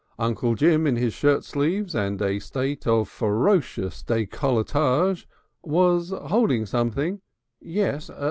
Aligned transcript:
Uncle 0.17 0.55
Jim 0.55 0.87
in 0.87 0.95
his 0.95 1.13
shirtsleeves 1.13 1.93
and 1.93 2.19
a 2.23 2.39
state 2.39 2.87
of 2.87 3.07
ferocious 3.07 4.01
decolletage, 4.01 5.27
was 5.61 6.09
holding 6.09 6.65
something 6.65 7.21
yes! 7.59 8.09